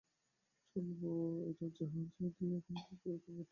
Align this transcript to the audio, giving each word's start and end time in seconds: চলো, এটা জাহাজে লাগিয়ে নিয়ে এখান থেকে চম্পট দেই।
চলো, 0.75 1.13
এটা 1.49 1.65
জাহাজে 1.77 2.15
লাগিয়ে 2.19 2.31
নিয়ে 2.41 2.57
এখান 2.57 2.75
থেকে 2.79 2.95
চম্পট 2.97 3.27
দেই। 3.29 3.45